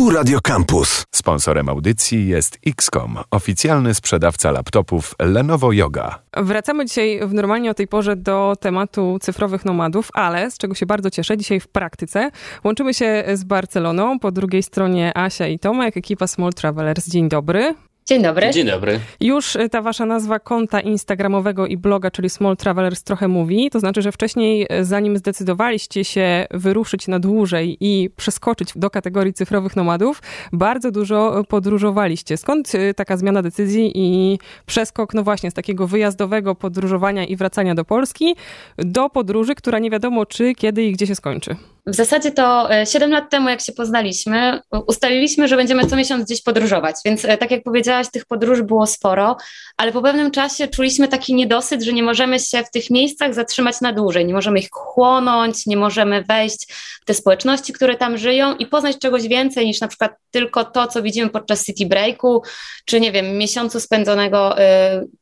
[0.00, 1.04] Tu Radio Campus.
[1.14, 6.22] Sponsorem audycji jest XCOM, oficjalny sprzedawca laptopów Lenovo Yoga.
[6.36, 10.86] Wracamy dzisiaj w normalnie o tej porze do tematu cyfrowych nomadów, ale z czego się
[10.86, 12.30] bardzo cieszę, dzisiaj w praktyce
[12.64, 14.18] łączymy się z Barceloną.
[14.18, 17.08] Po drugiej stronie Asia i Tomek, ekipa Small Travelers.
[17.08, 17.74] Dzień dobry.
[18.06, 18.50] Dzień dobry.
[18.50, 19.00] Dzień dobry.
[19.20, 23.70] Już y, ta wasza nazwa konta instagramowego i bloga, czyli Small Travelers trochę mówi.
[23.70, 29.32] To znaczy, że wcześniej, y, zanim zdecydowaliście się wyruszyć na dłużej i przeskoczyć do kategorii
[29.32, 30.22] cyfrowych nomadów,
[30.52, 32.36] bardzo dużo podróżowaliście.
[32.36, 37.74] Skąd y, taka zmiana decyzji i przeskok, no właśnie, z takiego wyjazdowego podróżowania i wracania
[37.74, 38.36] do Polski
[38.78, 41.56] do podróży, która nie wiadomo czy, kiedy i gdzie się skończy?
[41.90, 46.42] W zasadzie to 7 lat temu, jak się poznaliśmy, ustaliliśmy, że będziemy co miesiąc gdzieś
[46.42, 46.96] podróżować.
[47.04, 49.36] Więc tak jak powiedziałaś, tych podróży było sporo,
[49.76, 53.80] ale po pewnym czasie czuliśmy taki niedosyt, że nie możemy się w tych miejscach zatrzymać
[53.80, 54.26] na dłużej.
[54.26, 58.98] Nie możemy ich chłonąć, nie możemy wejść w te społeczności, które tam żyją i poznać
[58.98, 62.42] czegoś więcej niż na przykład tylko to, co widzimy podczas city breaku,
[62.84, 64.56] czy nie wiem, miesiącu spędzonego,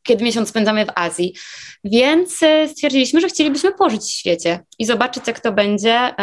[0.02, 1.34] kiedy miesiąc spędzamy w Azji.
[1.84, 6.14] Więc stwierdziliśmy, że chcielibyśmy pożyć w świecie i zobaczyć, jak to będzie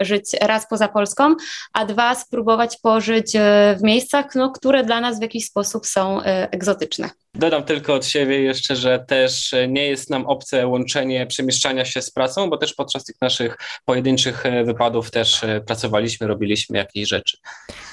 [0.00, 1.34] żyć raz poza Polską,
[1.72, 3.32] a dwa spróbować pożyć
[3.76, 7.10] w miejscach, no, które dla nas w jakiś sposób są egzotyczne.
[7.34, 12.10] Dodam tylko od siebie jeszcze, że też nie jest nam obce łączenie przemieszczania się z
[12.10, 17.36] pracą, bo też podczas tych naszych pojedynczych wypadów też pracowaliśmy, robiliśmy jakieś rzeczy.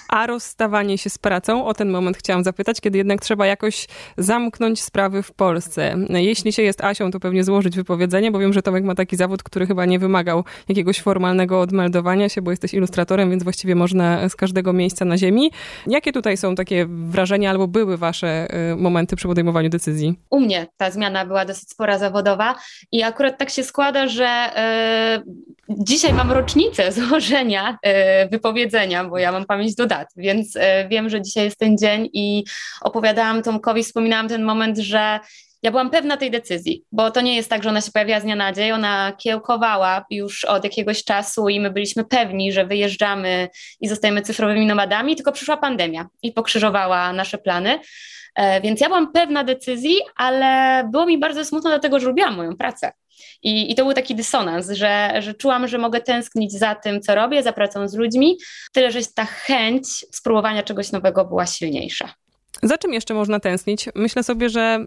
[0.10, 4.82] A rozstawanie się z pracą, o ten moment chciałam zapytać, kiedy jednak trzeba jakoś zamknąć
[4.82, 5.96] sprawy w Polsce.
[6.10, 9.44] Jeśli się jest Asią, to pewnie złożyć wypowiedzenie, bo wiem, że Tomek ma taki zawód,
[9.44, 14.36] który chyba nie wymagał jakiegoś formalnego odmeldowania się, bo jesteś ilustratorem, więc właściwie można z
[14.36, 15.52] każdego miejsca na ziemi.
[15.88, 18.48] Jakie tutaj są takie wrażenia albo były wasze
[18.78, 20.20] momenty przy podejmowaniu decyzji?
[20.30, 22.56] U mnie ta zmiana była dosyć spora zawodowa
[22.92, 24.52] i akurat tak się składa, że
[25.70, 27.94] yy, dzisiaj mam rocznicę złożenia yy,
[28.32, 32.10] wypowiedzenia, bo ja mam pamięć do dat, więc yy, wiem, że dzisiaj jest ten dzień
[32.14, 32.44] i
[32.82, 35.20] opowiadałam Tomkowi, wspominałam ten moment, że
[35.64, 38.24] ja byłam pewna tej decyzji, bo to nie jest tak, że ona się pojawiła z
[38.24, 43.50] dnia na dzień, ona kiełkowała już od jakiegoś czasu i my byliśmy pewni, że wyjeżdżamy
[43.82, 47.80] i zostajemy cyfrowymi nomadami, tylko przyszła pandemia i pokrzyżowała nasze plany.
[48.64, 52.92] Więc ja byłam pewna decyzji, ale było mi bardzo smutno dlatego, że lubiłam moją pracę.
[53.44, 57.16] I, I, to był taki dysonans, że, że czułam, że mogę tęsknić za tym, co
[57.16, 58.38] robię, za pracą z ludźmi,
[58.74, 62.14] tyle że ta chęć spróbowania czegoś nowego była silniejsza.
[62.64, 63.90] Za czym jeszcze można tęsknić?
[63.96, 64.86] Myślę sobie, że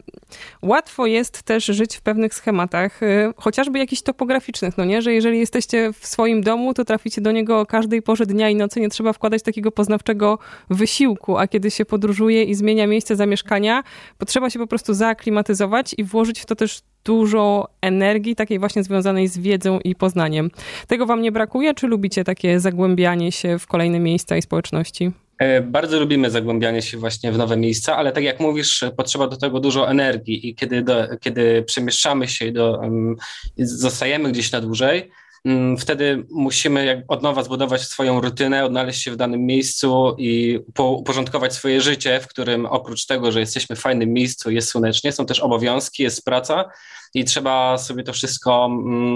[0.62, 3.00] łatwo jest też żyć w pewnych schematach,
[3.36, 5.02] chociażby jakichś topograficznych, no nie?
[5.02, 8.54] Że jeżeli jesteście w swoim domu, to traficie do niego o każdej porze dnia i
[8.54, 10.38] nocy, nie trzeba wkładać takiego poznawczego
[10.70, 13.82] wysiłku, a kiedy się podróżuje i zmienia miejsce zamieszkania,
[14.19, 19.28] potrzeba się po prostu zaaklimatyzować i włożyć w to też dużo energii, takiej właśnie związanej
[19.28, 20.50] z wiedzą i poznaniem.
[20.86, 25.12] Tego wam nie brakuje, czy lubicie takie zagłębianie się w kolejne miejsca i społeczności?
[25.62, 29.60] Bardzo lubimy zagłębianie się właśnie w nowe miejsca, ale tak jak mówisz, potrzeba do tego
[29.60, 33.16] dużo energii i kiedy, do, kiedy przemieszczamy się i do, um,
[33.58, 35.10] zostajemy gdzieś na dłużej,
[35.78, 41.81] wtedy musimy od nowa zbudować swoją rutynę, odnaleźć się w danym miejscu i uporządkować swoje
[41.81, 46.03] życie, w którym oprócz tego, że jesteśmy w fajnym miejscu, jest słonecznie, są też obowiązki,
[46.03, 46.65] jest praca
[47.15, 48.71] i trzeba sobie to wszystko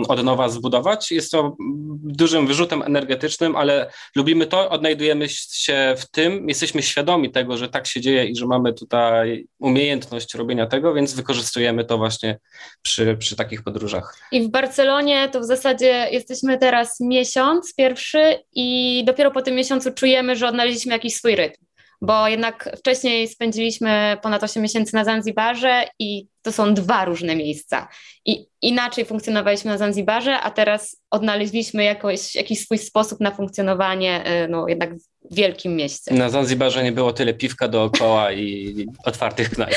[0.08, 1.12] od nowa zbudować.
[1.12, 1.56] Jest to
[2.04, 7.86] dużym wyrzutem energetycznym, ale lubimy to, odnajdujemy się w tym, jesteśmy świadomi tego, że tak
[7.86, 12.38] się dzieje i że mamy tutaj umiejętność robienia tego, więc wykorzystujemy to właśnie
[12.82, 14.18] przy, przy takich podróżach.
[14.32, 19.92] I w Barcelonie to w zasadzie jesteśmy teraz miesiąc pierwszy i dopiero po tym miesiącu
[19.92, 21.67] czujemy, że odnaleźliśmy jakiś swój rytm
[22.00, 27.88] bo jednak wcześniej spędziliśmy ponad 8 miesięcy na Zanzibarze i to są dwa różne miejsca.
[28.24, 34.48] I inaczej funkcjonowaliśmy na Zanzibarze, a teraz odnaleźliśmy jakoś, jakiś swój sposób na funkcjonowanie y,
[34.48, 36.14] no, jednak w wielkim mieście.
[36.14, 39.74] Na Zanzibarze nie było tyle piwka dookoła i otwartych knajp.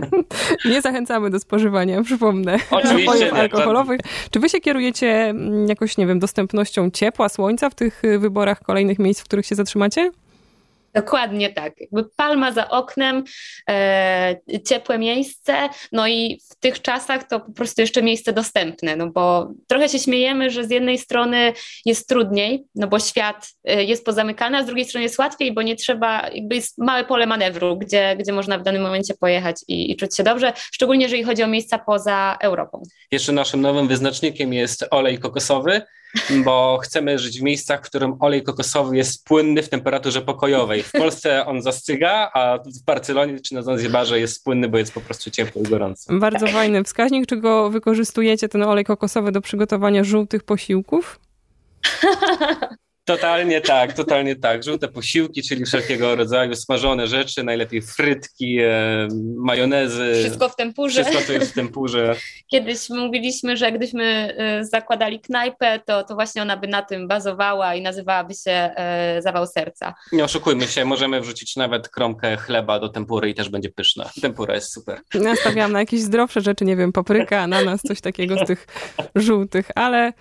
[0.70, 4.00] nie zachęcamy do spożywania, przypomnę, napojów alkoholowych.
[4.30, 8.60] Czy wy się kierujecie mm, jakoś, nie wiem, dostępnością ciepła, słońca w tych y, wyborach
[8.62, 10.10] kolejnych miejsc, w których się zatrzymacie?
[11.00, 11.80] Dokładnie tak.
[11.80, 13.24] Jakby palma za oknem,
[13.70, 14.36] e,
[14.68, 19.50] ciepłe miejsce, no i w tych czasach to po prostu jeszcze miejsce dostępne, no bo
[19.66, 21.52] trochę się śmiejemy, że z jednej strony
[21.84, 25.62] jest trudniej, no bo świat e, jest pozamykany, a z drugiej strony jest łatwiej, bo
[25.62, 29.90] nie trzeba, jakby jest małe pole manewru, gdzie, gdzie można w danym momencie pojechać i,
[29.90, 32.82] i czuć się dobrze, szczególnie jeżeli chodzi o miejsca poza Europą.
[33.10, 35.82] Jeszcze naszym nowym wyznacznikiem jest olej kokosowy,
[36.44, 40.82] bo chcemy żyć w miejscach, w którym olej kokosowy jest płynny w temperaturze pokojowej.
[40.82, 45.00] W Polsce on zastyga, a w Barcelonie czy na Zanzibarze jest płynny, bo jest po
[45.00, 46.18] prostu ciepły i gorący.
[46.18, 47.26] Bardzo fajny wskaźnik.
[47.26, 51.20] Czy go wykorzystujecie, ten olej kokosowy, do przygotowania żółtych posiłków?
[53.08, 54.64] Totalnie tak, totalnie tak.
[54.64, 60.12] Żółte posiłki, czyli wszelkiego rodzaju smażone rzeczy, najlepiej frytki, e, majonezy.
[60.14, 61.04] Wszystko w tempurze.
[61.04, 62.14] Wszystko to jest w tempurze.
[62.52, 67.74] Kiedyś mówiliśmy, że gdybyśmy e, zakładali knajpę, to, to właśnie ona by na tym bazowała
[67.74, 69.94] i nazywałaby się e, Zawał Serca.
[70.12, 74.10] Nie oszukujmy się, możemy wrzucić nawet kromkę chleba do tempury i też będzie pyszna.
[74.22, 75.00] Tempura jest super.
[75.14, 78.66] Nastawiałam na jakieś zdrowsze rzeczy, nie wiem, papryka, ananas, coś takiego z tych
[79.14, 80.12] żółtych, ale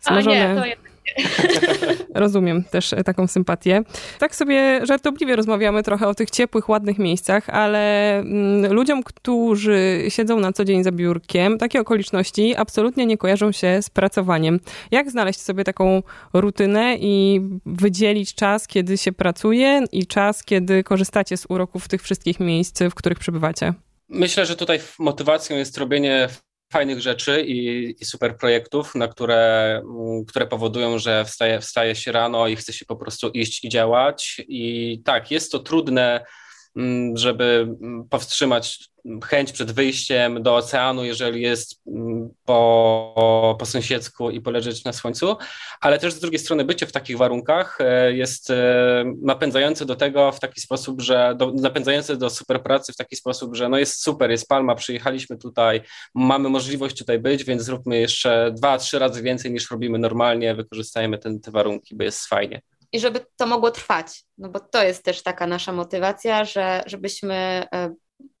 [0.00, 0.50] smażone...
[0.50, 0.87] A nie, to jest
[2.14, 3.82] Rozumiem też taką sympatię.
[4.18, 10.40] Tak sobie żartobliwie rozmawiamy trochę o tych ciepłych, ładnych miejscach, ale mm, ludziom, którzy siedzą
[10.40, 14.60] na co dzień za biurkiem, takie okoliczności absolutnie nie kojarzą się z pracowaniem.
[14.90, 16.02] Jak znaleźć sobie taką
[16.32, 22.40] rutynę i wydzielić czas, kiedy się pracuje i czas, kiedy korzystacie z uroków tych wszystkich
[22.40, 23.74] miejsc, w których przebywacie?
[24.08, 26.28] Myślę, że tutaj motywacją jest robienie
[26.72, 32.12] fajnych rzeczy i, i, super projektów, na które, mm, które powodują, że wstaje, wstaje się
[32.12, 34.40] rano i chce się po prostu iść i działać.
[34.48, 36.24] I tak, jest to trudne
[37.14, 38.90] żeby mm, powstrzymać
[39.24, 45.36] chęć przed wyjściem do oceanu, jeżeli jest mm, po, po sąsiedzku i poleżeć na słońcu,
[45.80, 50.32] ale też z drugiej strony bycie w takich warunkach e, jest e, napędzające do tego
[50.32, 54.02] w taki sposób, że do, napędzające do super pracy w taki sposób, że no jest
[54.02, 55.80] super, jest palma, przyjechaliśmy tutaj,
[56.14, 61.18] mamy możliwość tutaj być, więc zróbmy jeszcze dwa, trzy razy więcej niż robimy normalnie, wykorzystajmy
[61.18, 62.60] ten, te warunki, bo jest fajnie
[62.92, 67.34] i żeby to mogło trwać, no bo to jest też taka nasza motywacja, że żebyśmy
[67.72, 67.94] e,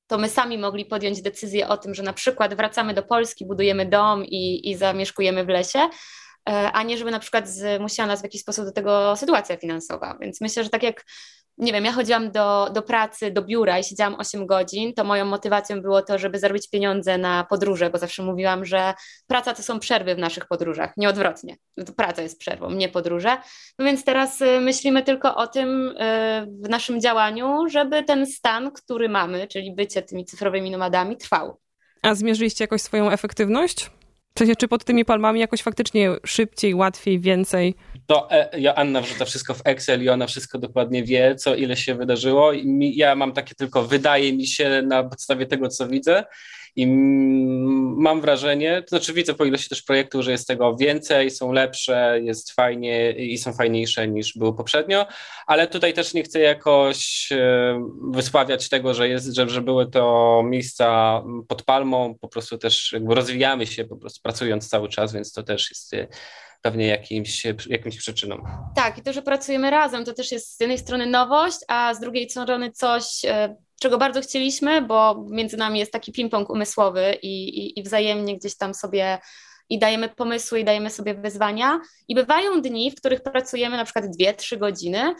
[0.06, 3.86] to my sami mogli podjąć decyzję o tym, że na przykład wracamy do Polski, budujemy
[3.86, 5.88] dom i, i zamieszkujemy w lesie,
[6.72, 10.18] a nie żeby na przykład zmusiła nas w jakiś sposób do tego sytuacja finansowa.
[10.20, 11.04] Więc myślę, że tak jak
[11.58, 15.24] nie wiem, ja chodziłam do, do pracy, do biura i siedziałam 8 godzin, to moją
[15.24, 18.94] motywacją było to, żeby zarobić pieniądze na podróże, bo zawsze mówiłam, że
[19.26, 21.56] praca to są przerwy w naszych podróżach, nie odwrotnie.
[21.86, 23.36] To praca jest przerwą, nie podróże.
[23.78, 25.94] No więc teraz y, myślimy tylko o tym y,
[26.62, 31.60] w naszym działaniu, żeby ten stan, który mamy, czyli bycie tymi cyfrowymi nomadami, trwał.
[32.02, 33.90] A zmierzyliście jakoś swoją efektywność?
[34.38, 37.74] Sensie, czy pod tymi palmami jakoś faktycznie szybciej, łatwiej, więcej?
[38.06, 41.94] To e, Joanna wrzuca wszystko w Excel i ona wszystko dokładnie wie, co ile się
[41.94, 42.52] wydarzyło.
[42.52, 46.24] I mi, ja mam takie tylko, wydaje mi się na podstawie tego, co widzę,
[46.78, 46.86] i
[47.96, 52.20] mam wrażenie, to znaczy widzę po ilości też projektów, że jest tego więcej, są lepsze,
[52.22, 55.06] jest fajnie i są fajniejsze niż było poprzednio,
[55.46, 60.42] ale tutaj też nie chcę jakoś e, wysławiać tego, że, jest, że, że były to
[60.44, 65.42] miejsca pod palmą, po prostu też rozwijamy się, po prostu pracując cały czas, więc to
[65.42, 66.06] też jest e,
[66.62, 68.44] pewnie jakimś, jakimś przyczyną.
[68.76, 72.00] Tak, i to, że pracujemy razem, to też jest z jednej strony nowość, a z
[72.00, 77.48] drugiej strony coś e, czego bardzo chcieliśmy, bo między nami jest taki ping-pong umysłowy i,
[77.48, 79.18] i, i wzajemnie gdzieś tam sobie
[79.70, 81.80] i dajemy pomysły i dajemy sobie wyzwania.
[82.08, 85.14] I bywają dni, w których pracujemy na przykład 2-3 godziny,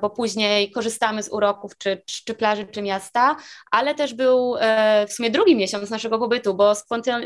[0.00, 3.36] bo później korzystamy z uroków czy, czy plaży, czy miasta,
[3.70, 6.72] ale też był e, w sumie drugi miesiąc naszego pobytu, bo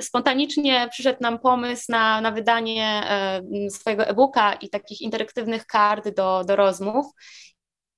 [0.00, 6.44] spontanicznie przyszedł nam pomysł na, na wydanie e, swojego e-booka i takich interaktywnych kart do,
[6.44, 7.06] do rozmów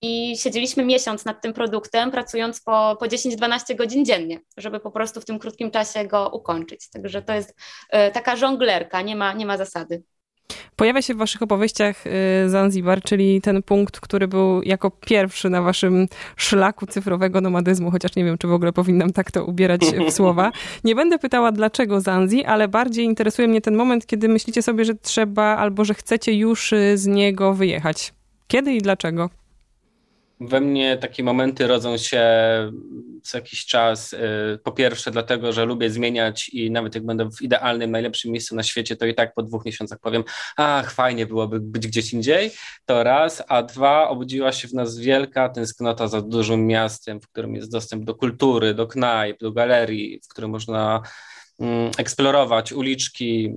[0.07, 5.21] i siedzieliśmy miesiąc nad tym produktem, pracując po, po 10-12 godzin dziennie, żeby po prostu
[5.21, 6.91] w tym krótkim czasie go ukończyć.
[6.91, 10.03] Także to jest y, taka żonglerka, nie ma, nie ma zasady.
[10.77, 12.11] Pojawia się w waszych opowieściach y,
[12.51, 18.25] Zanzibar, czyli ten punkt, który był jako pierwszy na waszym szlaku cyfrowego nomadyzmu, chociaż nie
[18.25, 20.53] wiem, czy w ogóle powinnam tak to ubierać w słowa.
[20.85, 24.95] Nie będę pytała, dlaczego Zanzi, ale bardziej interesuje mnie ten moment, kiedy myślicie sobie, że
[24.95, 28.13] trzeba albo że chcecie już y, z niego wyjechać.
[28.49, 29.31] Kiedy i dlaczego?
[30.47, 32.23] We mnie takie momenty rodzą się
[33.23, 34.13] co jakiś czas.
[34.13, 34.19] Y,
[34.65, 38.63] po pierwsze, dlatego, że lubię zmieniać i nawet jak będę w idealnym, najlepszym miejscu na
[38.63, 40.25] świecie, to i tak po dwóch miesiącach powiem,
[40.57, 42.51] ach, fajnie byłoby być gdzieś indziej.
[42.87, 47.55] To raz, a dwa, obudziła się w nas wielka tęsknota za dużym miastem, w którym
[47.55, 51.03] jest dostęp do kultury, do knajp, do galerii, w którym można
[51.99, 53.55] eksplorować uliczki,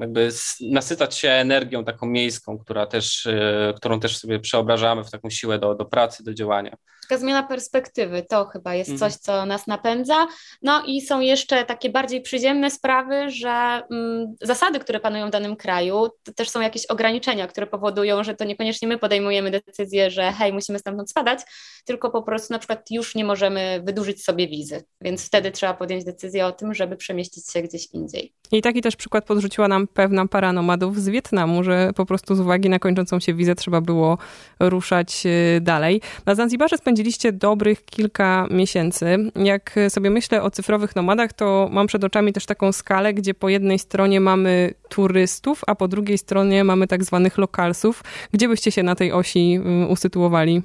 [0.00, 0.30] jakby
[0.60, 5.58] nasycać się energią taką miejską, która też, e, którą też sobie przeobrażamy w taką siłę
[5.58, 6.76] do, do pracy, do działania
[7.10, 9.10] taka zmiana perspektywy to chyba jest mhm.
[9.10, 10.26] coś, co nas napędza.
[10.62, 15.56] No i są jeszcze takie bardziej przyziemne sprawy, że mm, zasady, które panują w danym
[15.56, 20.32] kraju, to też są jakieś ograniczenia, które powodują, że to niekoniecznie my podejmujemy decyzję, że
[20.32, 21.40] hej, musimy stamtąd spadać,
[21.84, 26.04] tylko po prostu na przykład już nie możemy wydłużyć sobie wizy, więc wtedy trzeba podjąć
[26.04, 28.32] decyzję o tym, żeby przemieścić się gdzieś indziej.
[28.52, 32.40] I taki też przykład podrzuciła nam pewna para nomadów z Wietnamu, że po prostu z
[32.40, 34.18] uwagi na kończącą się wizę trzeba było
[34.60, 36.00] ruszać y, dalej.
[36.26, 39.18] Na Zanzibarze spędziliście dobrych kilka miesięcy.
[39.36, 43.48] Jak sobie myślę o cyfrowych nomadach, to mam przed oczami też taką skalę, gdzie po
[43.48, 48.04] jednej stronie mamy turystów, a po drugiej stronie mamy tak zwanych lokalsów.
[48.32, 50.62] Gdzie byście się na tej osi y, usytuowali?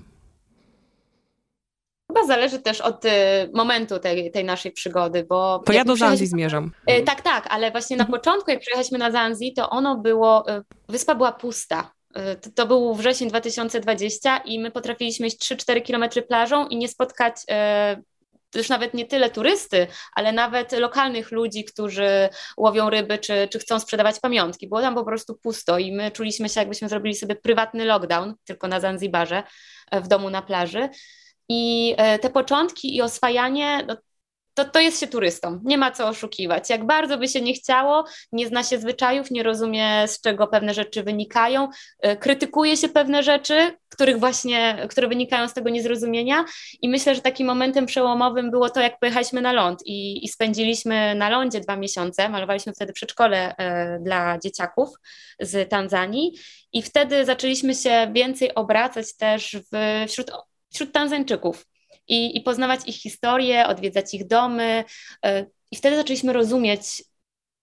[2.15, 3.09] Chyba zależy też od y,
[3.53, 5.59] momentu tej, tej naszej przygody, bo...
[5.65, 6.71] To ja do Zanzi zmierzam.
[6.91, 8.19] Y, tak, tak, ale właśnie na mhm.
[8.19, 11.91] początku, jak przyjechaliśmy na Zanzi, to ono było, y, wyspa była pusta.
[12.41, 17.35] To, to, był wrzesień 2020 i my potrafiliśmy iść 3-4 kilometry plażą i nie spotkać
[18.55, 23.79] już nawet nie tyle turysty, ale nawet lokalnych ludzi, którzy łowią ryby czy, czy chcą
[23.79, 24.67] sprzedawać pamiątki.
[24.67, 28.67] Było tam po prostu pusto i my czuliśmy się, jakbyśmy zrobili sobie prywatny lockdown, tylko
[28.67, 29.43] na Zanzibarze,
[29.91, 30.89] w domu na plaży.
[31.49, 33.97] I e, te początki i oswajanie, no,
[34.55, 35.59] to, to jest się turystą.
[35.63, 36.69] Nie ma co oszukiwać.
[36.69, 40.73] Jak bardzo by się nie chciało, nie zna się zwyczajów, nie rozumie, z czego pewne
[40.73, 46.45] rzeczy wynikają, e, krytykuje się pewne rzeczy, których właśnie, które wynikają z tego niezrozumienia.
[46.81, 51.15] I myślę, że takim momentem przełomowym było to, jak pojechaliśmy na ląd i, i spędziliśmy
[51.15, 52.29] na lądzie dwa miesiące.
[52.29, 54.89] Malowaliśmy wtedy przedszkole e, dla dzieciaków
[55.39, 56.39] z Tanzanii.
[56.73, 60.31] I wtedy zaczęliśmy się więcej obracać też w, wśród
[60.75, 61.65] wśród Tanzańczyków
[62.07, 64.83] i, i poznawać ich historię, odwiedzać ich domy.
[65.25, 67.03] E, I wtedy zaczęliśmy rozumieć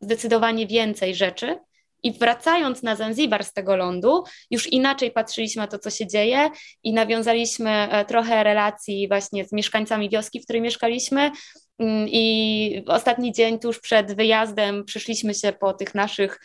[0.01, 1.59] zdecydowanie więcej rzeczy.
[2.05, 6.51] I wracając na Zanzibar z tego lądu, już inaczej patrzyliśmy na to, co się dzieje
[6.83, 11.31] i nawiązaliśmy e, trochę relacji właśnie z mieszkańcami wioski, w której mieszkaliśmy.
[11.79, 16.41] Mm, I ostatni dzień tuż przed wyjazdem przyszliśmy się po tych naszych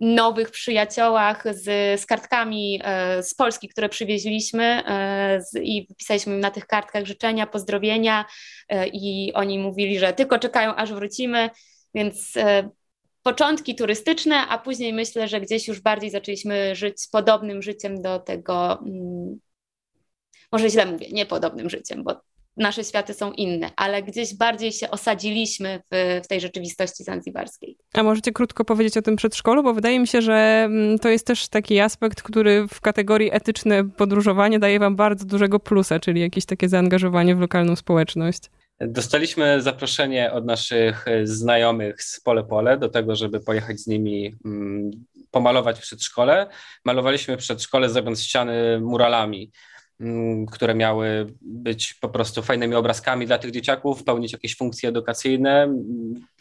[0.00, 1.64] nowych przyjaciołach z,
[2.00, 7.46] z kartkami e, z Polski, które przywieźliśmy e, z, i wypisaliśmy na tych kartkach życzenia,
[7.46, 8.24] pozdrowienia
[8.68, 11.50] e, i oni mówili, że tylko czekają, aż wrócimy,
[11.94, 12.34] więc
[13.22, 18.78] początki turystyczne, a później myślę, że gdzieś już bardziej zaczęliśmy żyć podobnym życiem do tego,
[18.86, 19.40] mm,
[20.52, 22.20] może źle mówię, nie podobnym życiem, bo
[22.56, 27.76] nasze światy są inne, ale gdzieś bardziej się osadziliśmy w, w tej rzeczywistości zanzibarskiej.
[27.94, 31.26] A możecie krótko powiedzieć o tym przedszkolu, bo wydaje mi się, że mm, to jest
[31.26, 36.44] też taki aspekt, który w kategorii etyczne podróżowanie daje wam bardzo dużego plusa, czyli jakieś
[36.44, 38.40] takie zaangażowanie w lokalną społeczność.
[38.80, 44.90] Dostaliśmy zaproszenie od naszych znajomych z Pole Pole do tego, żeby pojechać z nimi mm,
[45.30, 46.46] pomalować przedszkole.
[46.84, 49.50] Malowaliśmy przedszkole, zrobiąc ściany muralami.
[50.00, 55.68] Mm, które miały być po prostu fajnymi obrazkami dla tych dzieciaków, pełnić jakieś funkcje edukacyjne.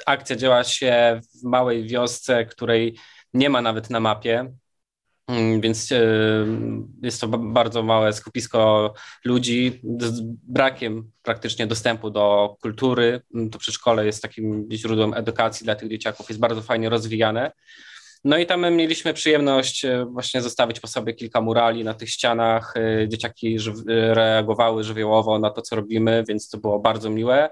[0.06, 2.98] Akcja działa się w małej wiosce, której
[3.34, 4.54] nie ma nawet na mapie,
[5.28, 6.00] mm, więc e,
[7.02, 8.94] jest to bardzo małe skupisko
[9.26, 13.22] ludzi z brakiem praktycznie dostępu do kultury.
[13.52, 17.52] To przedszkole jest takim źródłem edukacji dla tych dzieciaków, jest bardzo fajnie rozwijane.
[18.26, 22.74] No i tam mieliśmy przyjemność e, właśnie zostawić po sobie kilka murali na tych ścianach.
[22.78, 27.50] E, dzieciaki reagowały żywiołowo na to, co robimy, więc to było bardzo miłe.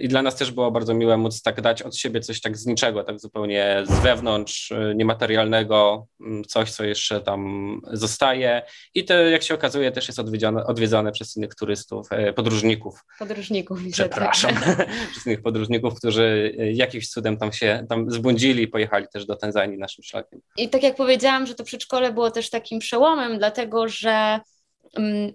[0.00, 2.66] I dla nas też było bardzo miłe móc tak dać od siebie coś tak z
[2.66, 8.62] niczego, tak zupełnie z wewnątrz, y, niematerialnego, mm, coś, co jeszcze tam zostaje.
[8.94, 13.04] I to, jak się okazuje, też jest odwiedzane, odwiedzane przez innych turystów, e, podróżników.
[13.18, 13.80] Podróżników.
[13.92, 14.54] Przepraszam.
[15.12, 19.36] przez innych podróżników, którzy e, jakimś cudem tam się tam zbłądzili i pojechali też do
[19.36, 20.40] Tanzanii naszym szlakiem.
[20.56, 24.40] I tak jak powiedziałam, że to przedszkole było też takim przełomem, dlatego że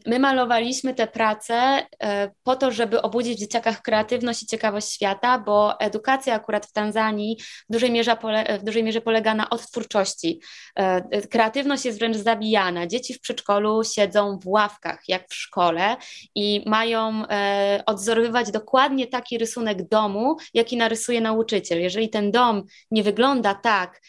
[0.06, 5.40] my malowaliśmy te prace e, po to, żeby obudzić w dzieciakach kreatywność i ciekawość świata,
[5.40, 7.38] bo edukacja akurat w Tanzanii
[7.70, 10.42] w dużej mierze, pole, w dużej mierze polega na odtwórczości.
[10.76, 12.88] E, kreatywność jest wręcz zabijana.
[12.88, 15.96] Dzieci w przedszkolu siedzą w ławkach, jak w szkole,
[16.36, 21.82] i mają e, odzorowywać dokładnie taki rysunek domu, jaki narysuje nauczyciel.
[21.82, 24.02] Jeżeli ten dom nie wygląda tak,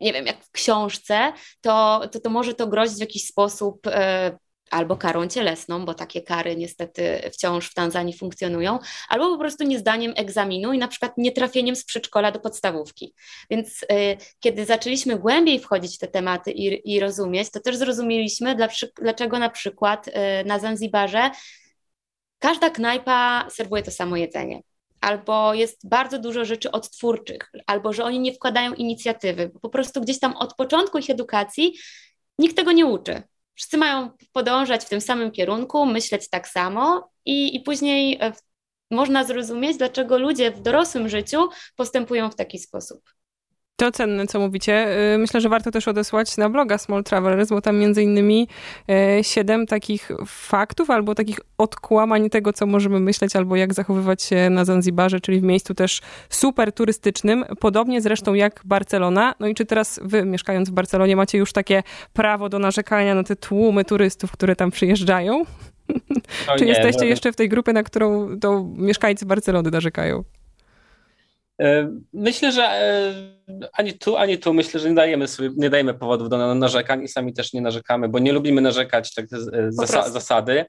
[0.00, 3.86] nie wiem, jak w książce, to, to, to może to grozić w jakiś sposób
[4.72, 10.12] albo karą cielesną, bo takie kary niestety wciąż w Tanzanii funkcjonują, albo po prostu niezdaniem
[10.16, 13.14] egzaminu i na przykład nietrafieniem z przedszkola do podstawówki.
[13.50, 13.86] Więc y,
[14.40, 18.56] kiedy zaczęliśmy głębiej wchodzić w te tematy i, i rozumieć, to też zrozumieliśmy,
[19.00, 20.12] dlaczego na przykład y,
[20.46, 21.30] na Zanzibarze
[22.38, 24.62] każda knajpa serwuje to samo jedzenie.
[25.00, 29.50] Albo jest bardzo dużo rzeczy odtwórczych, albo że oni nie wkładają inicjatywy.
[29.62, 31.78] Po prostu gdzieś tam od początku ich edukacji
[32.38, 33.22] nikt tego nie uczy
[33.54, 38.32] wszyscy mają podążać w tym samym kierunku, myśleć tak samo i, i później e,
[38.90, 43.00] można zrozumieć, dlaczego ludzie w dorosłym życiu postępują w taki sposób.
[43.82, 44.98] To cenne, co mówicie.
[45.14, 48.48] Y, myślę, że warto też odesłać na bloga Small Travelers, bo tam między innymi
[49.18, 54.50] y, siedem takich faktów albo takich odkłamań tego, co możemy myśleć, albo jak zachowywać się
[54.50, 59.34] na Zanzibarze, czyli w miejscu też super turystycznym, podobnie zresztą jak Barcelona.
[59.40, 63.24] No i czy teraz wy, mieszkając w Barcelonie, macie już takie prawo do narzekania na
[63.24, 65.44] te tłumy turystów, które tam przyjeżdżają?
[66.58, 67.06] Czy nie, jesteście no...
[67.06, 70.24] jeszcze w tej grupie, na którą to mieszkańcy Barcelony narzekają?
[71.60, 73.14] E, myślę, że e,
[73.72, 77.08] ani tu, ani tu myślę, że nie dajemy sobie, nie dajemy powodów do narzekań i
[77.08, 79.26] sami też nie narzekamy, bo nie lubimy narzekać tak
[79.68, 80.64] zasa zasady.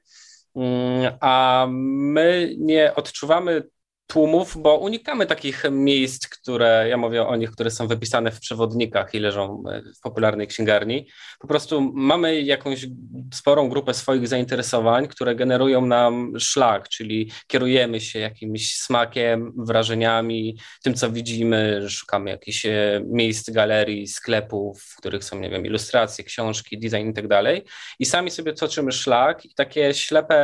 [0.56, 3.62] Mm, a my nie odczuwamy
[4.06, 9.14] tłumów, bo unikamy takich miejsc, które, ja mówię o nich, które są wypisane w przewodnikach
[9.14, 9.62] i leżą
[9.96, 11.08] w popularnej księgarni.
[11.38, 12.86] Po prostu mamy jakąś
[13.34, 20.94] sporą grupę swoich zainteresowań, które generują nam szlak, czyli kierujemy się jakimś smakiem, wrażeniami, tym,
[20.94, 26.78] co widzimy, szukamy jakichś e, miejsc, galerii, sklepów, w których są, nie wiem, ilustracje, książki,
[26.78, 27.62] design i tak dalej.
[27.98, 30.34] I sami sobie toczymy szlak i takie ślepe,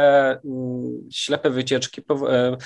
[0.45, 2.57] mm, ślepe wycieczki e,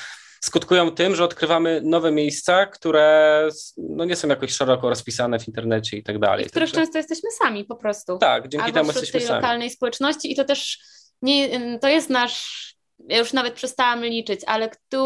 [0.45, 5.97] skutkują tym, że odkrywamy nowe miejsca, które no, nie są jakoś szeroko rozpisane w internecie
[5.97, 6.45] i tak dalej.
[6.45, 6.81] W których Także...
[6.81, 8.19] często jesteśmy sami po prostu.
[8.19, 9.43] Tak, dzięki Albo temu jesteśmy tej sami.
[9.43, 10.79] lokalnej społeczności i to też
[11.23, 15.01] nie, to jest nasz ja już nawet przestałam liczyć, ale tu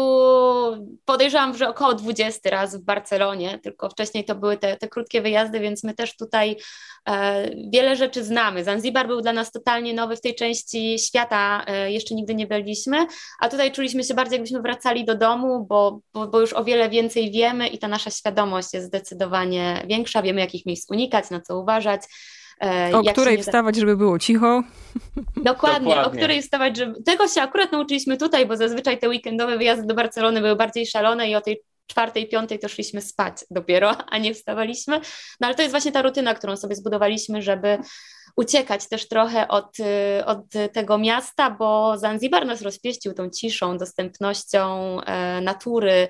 [1.05, 5.59] podejrzewam, że około 20 razy w Barcelonie, tylko wcześniej to były te, te krótkie wyjazdy,
[5.59, 6.57] więc my też tutaj
[7.09, 8.63] e, wiele rzeczy znamy.
[8.63, 13.07] Zanzibar był dla nas totalnie nowy w tej części świata, e, jeszcze nigdy nie byliśmy,
[13.39, 16.89] a tutaj czuliśmy się bardziej jakbyśmy wracali do domu, bo, bo, bo już o wiele
[16.89, 21.59] więcej wiemy i ta nasza świadomość jest zdecydowanie większa, wiemy jakich miejsc unikać, na co
[21.59, 22.01] uważać.
[22.63, 24.63] E, o której wstawać, żeby było cicho.
[25.15, 27.03] Dokładnie, Dokładnie, o której wstawać, żeby...
[27.03, 31.29] Tego się akurat nauczyliśmy tutaj, bo zazwyczaj te weekendowe wyjazdy do Barcelony były bardziej szalone
[31.29, 34.99] i o tej czwartej, piątej to szliśmy spać dopiero, a nie wstawaliśmy.
[35.39, 37.77] No ale to jest właśnie ta rutyna, którą sobie zbudowaliśmy, żeby
[38.35, 44.97] uciekać też trochę od, y, od tego miasta, bo Zanzibar nas rozpieścił tą ciszą, dostępnością
[45.01, 46.07] e, natury,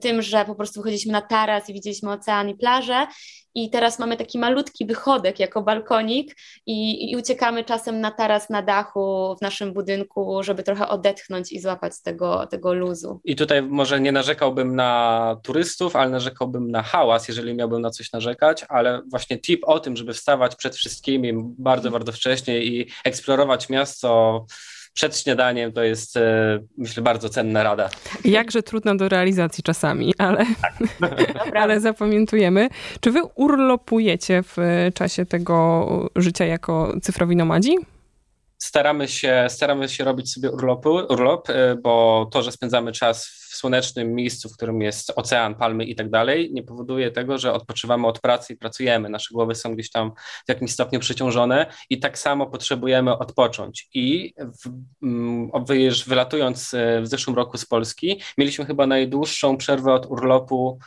[0.00, 3.06] tym, że po prostu wychodziliśmy na taras i widzieliśmy ocean i plażę
[3.54, 6.36] i teraz mamy taki malutki wychodek jako balkonik
[6.66, 11.60] i, i, uciekamy czasem na taras na dachu w naszym budynku, żeby trochę odetchnąć i
[11.60, 13.20] złapać tego, tego luzu.
[13.24, 18.12] I tutaj może nie narzekałbym na turystów, ale narzekałbym na hałas, jeżeli miałbym na coś
[18.12, 23.68] narzekać, ale właśnie tip o tym, żeby wstawać przed wszystkimi bardzo, bardzo wcześnie i eksplorować
[23.68, 24.46] miasto
[24.98, 27.90] przed śniadaniem to jest, e, myślę, bardzo cenna rada.
[28.24, 30.46] Jakże trudna do realizacji czasami, ale,
[31.62, 32.68] ale zapamiętujemy.
[33.00, 34.56] Czy wy urlopujecie w
[34.94, 37.76] czasie tego życia jako cyfrowi nomadzi?
[38.58, 43.56] Staramy się, staramy się robić sobie urlopy, urlop, e, bo to, że spędzamy czas w
[43.56, 48.06] słonecznym miejscu, w którym jest ocean, palmy i tak dalej, nie powoduje tego, że odpoczywamy
[48.06, 49.08] od pracy i pracujemy.
[49.08, 50.12] Nasze głowy są gdzieś tam
[50.46, 53.88] w jakimś stopniu przeciążone i tak samo potrzebujemy odpocząć.
[53.94, 54.70] I w,
[55.02, 55.50] mm,
[56.06, 60.78] wylatując e, w zeszłym roku z Polski, mieliśmy chyba najdłuższą przerwę od urlopu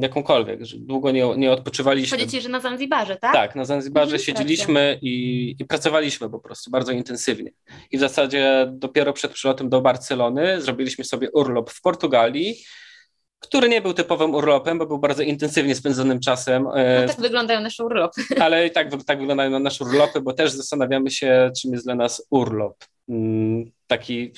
[0.00, 2.18] jakąkolwiek, że długo nie, nie odpoczywaliśmy.
[2.18, 3.32] Chodzi ci, że na Zanzibarze, tak?
[3.32, 7.50] Tak, na Zanzibarze mhm, siedzieliśmy i, i, pracowaliśmy po prostu bardzo intensywnie.
[7.90, 12.56] I w zasadzie dopiero przed przylotem do Barcelony zrobiliśmy sobie urlop w Portugalii,
[13.40, 16.66] który nie był typowym urlopem, bo był bardzo intensywnie spędzonym czasem.
[16.74, 18.22] E, no tak wyglądają nasze urlopy.
[18.44, 22.26] Ale i tak, tak wyglądają nasze urlopy, bo też zastanawiamy się, czym jest dla nas
[22.30, 22.84] urlop.
[23.08, 24.32] Mm, taki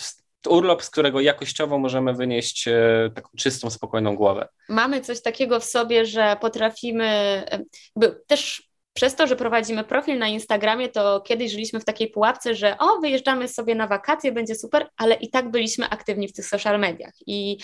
[0.46, 4.48] urlop, z którego jakościowo możemy wynieść e, taką czystą, spokojną głowę.
[4.68, 7.42] Mamy coś takiego w sobie, że potrafimy
[8.26, 12.78] też przez to, że prowadzimy profil na Instagramie, to kiedyś żyliśmy w takiej pułapce, że
[12.78, 16.80] o, wyjeżdżamy sobie na wakacje, będzie super, ale i tak byliśmy aktywni w tych social
[16.80, 17.14] mediach.
[17.26, 17.58] I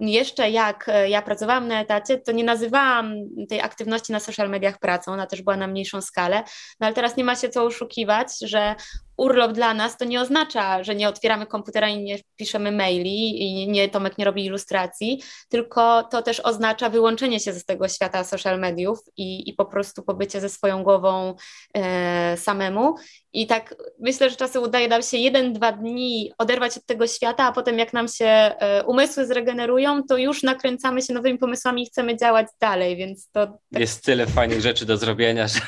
[0.00, 3.14] jeszcze jak e, ja pracowałam na etacie, to nie nazywałam
[3.48, 6.42] tej aktywności na social mediach pracą, ona też była na mniejszą skalę,
[6.80, 8.74] no ale teraz nie ma się co oszukiwać, że
[9.16, 13.68] urlop dla nas to nie oznacza, że nie otwieramy komputera i nie piszemy maili i
[13.68, 18.60] nie Tomek nie robi ilustracji, tylko to też oznacza wyłączenie się z tego świata social
[18.60, 21.34] mediów i, i po prostu pobycie ze swoją głową
[21.74, 22.94] e, samemu.
[23.32, 27.44] I tak myślę, że czasem udaje nam się jeden, dwa dni oderwać od tego świata,
[27.44, 31.86] a potem jak nam się e, umysły zregenerują, to już nakręcamy się nowymi pomysłami i
[31.86, 33.46] chcemy działać dalej, więc to...
[33.46, 33.80] Tak...
[33.80, 35.60] Jest tyle fajnych rzeczy do zrobienia, że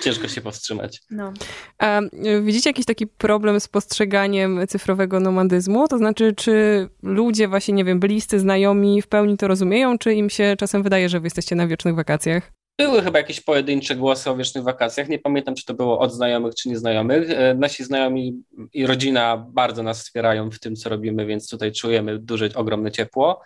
[0.00, 1.00] ciężko się powstrzymać.
[1.10, 1.32] No.
[1.78, 2.00] A
[2.42, 5.88] widzicie jakiś taki problem z postrzeganiem cyfrowego nomadyzmu?
[5.88, 10.30] To znaczy, czy ludzie właśnie, nie wiem, bliscy, znajomi w pełni to rozumieją, czy im
[10.30, 12.52] się czasem wydaje, że wy jesteście na wiecznych wakacjach?
[12.80, 15.08] Były chyba jakieś pojedyncze głosy o wiecznych wakacjach.
[15.08, 17.30] Nie pamiętam, czy to było od znajomych, czy nieznajomych.
[17.30, 22.18] E, nasi znajomi i rodzina bardzo nas wspierają w tym, co robimy, więc tutaj czujemy
[22.18, 23.42] duże, ogromne ciepło.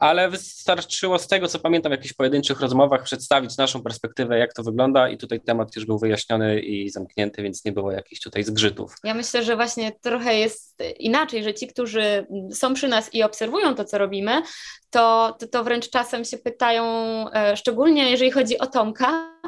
[0.00, 4.62] Ale wystarczyło z tego, co pamiętam w jakichś pojedynczych rozmowach przedstawić naszą perspektywę, jak to
[4.62, 8.94] wygląda i tutaj temat już był wyjaśniony i zamknięty, więc nie było jakichś tutaj zgrzytów.
[9.04, 13.74] Ja myślę, że właśnie trochę jest inaczej, że ci, którzy są przy nas i obserwują
[13.74, 14.42] to, co robimy,
[14.90, 16.84] to, to, to wręcz czasem się pytają,
[17.32, 19.40] e, szczególnie jeżeli chodzi o Tomka,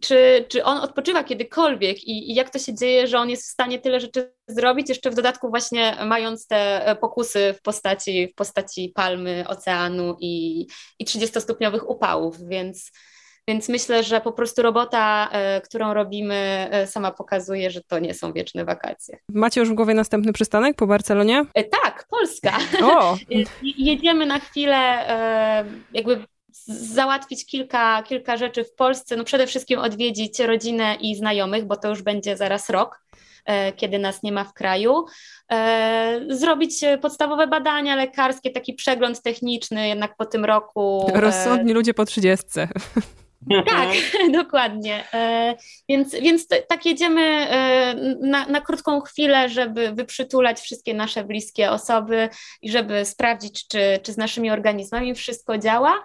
[0.00, 3.52] czy, czy on odpoczywa kiedykolwiek i, i jak to się dzieje, że on jest w
[3.52, 8.34] stanie tyle rzeczy zrobić, jeszcze w dodatku właśnie mając te e, pokusy w postaci, w
[8.34, 10.66] postaci palmy, oceanu i,
[10.98, 12.90] i 30-stopniowych upałów, więc
[13.48, 18.14] więc myślę, że po prostu robota, e, którą robimy, e, sama pokazuje, że to nie
[18.14, 19.18] są wieczne wakacje.
[19.28, 21.44] Macie już w głowie następny przystanek po Barcelonie?
[21.54, 22.58] Tak, Polska.
[22.82, 23.16] O.
[23.62, 25.06] Jedziemy na chwilę
[25.92, 26.24] jakby
[26.66, 29.16] załatwić kilka, kilka rzeczy w Polsce.
[29.16, 33.00] No przede wszystkim odwiedzić rodzinę i znajomych, bo to już będzie zaraz rok.
[33.44, 35.04] E, kiedy nas nie ma w kraju.
[35.52, 41.10] E, zrobić podstawowe badania lekarskie, taki przegląd techniczny jednak po tym roku.
[41.14, 42.68] E, Rozsądni ludzie po trzydziestce.
[43.66, 43.88] Tak,
[44.42, 45.04] dokładnie.
[45.88, 47.46] Więc, więc tak jedziemy
[48.20, 52.28] na, na krótką chwilę, żeby wyprzytulać wszystkie nasze bliskie osoby
[52.62, 56.04] i żeby sprawdzić, czy, czy z naszymi organizmami wszystko działa.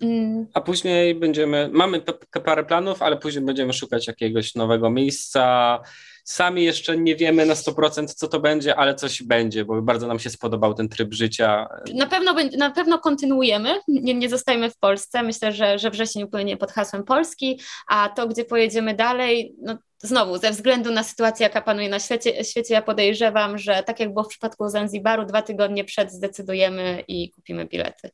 [0.00, 0.46] Mm.
[0.54, 2.02] A później będziemy, mamy
[2.44, 5.80] parę planów, ale później będziemy szukać jakiegoś nowego miejsca.
[6.24, 10.18] Sami jeszcze nie wiemy na 100% co to będzie, ale coś będzie, bo bardzo nam
[10.18, 11.68] się spodobał ten tryb życia.
[11.94, 15.22] Na pewno, na pewno kontynuujemy, nie, nie zostajemy w Polsce.
[15.22, 20.38] Myślę, że, że wrzesień upłynie pod hasłem Polski, a to, gdzie pojedziemy dalej, no znowu,
[20.38, 24.24] ze względu na sytuację, jaka panuje na świecie, świecie, ja podejrzewam, że tak jak było
[24.24, 28.10] w przypadku Zanzibaru, dwa tygodnie przed zdecydujemy i kupimy bilety.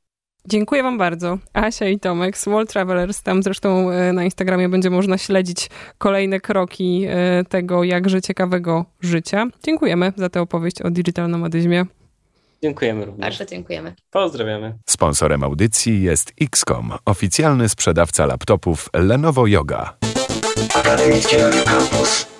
[0.46, 1.38] Dziękuję Wam bardzo.
[1.52, 3.22] Asia i Tomek, Small Travelers.
[3.22, 9.46] Tam zresztą e, na Instagramie będzie można śledzić kolejne kroki e, tego jakże ciekawego życia.
[9.64, 11.86] Dziękujemy za tę opowieść o digital nomadyzmie.
[12.62, 13.20] Dziękujemy również.
[13.20, 13.94] Bardzo dziękujemy.
[14.10, 14.74] Pozdrawiamy.
[14.86, 19.96] Sponsorem audycji jest XCOM, oficjalny sprzedawca laptopów Lenovo Yoga.
[20.74, 22.39] Akademicki Radio Campus.